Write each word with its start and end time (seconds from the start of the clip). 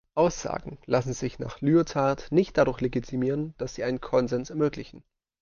Aussagen 0.15 0.79
lassen 0.87 1.13
sich 1.13 1.37
nach 1.37 1.61
Lyotard 1.61 2.31
nicht 2.31 2.57
dadurch 2.57 2.81
legitimieren, 2.81 3.53
dass 3.59 3.75
sie 3.75 3.83
einen 3.83 4.01
Konsens 4.01 4.49
ermöglichen. 4.49 5.03